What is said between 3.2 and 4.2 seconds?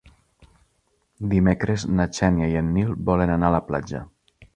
anar a la platja.